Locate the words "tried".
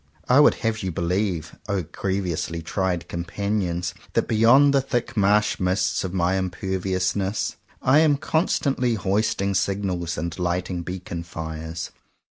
2.63-3.07